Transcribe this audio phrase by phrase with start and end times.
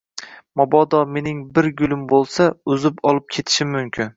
[0.61, 4.09] —Mabodo mening bir gulim bo‘Isa, uzib olib ketishim mumkin.